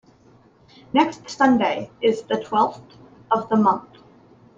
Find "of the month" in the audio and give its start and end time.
3.29-3.87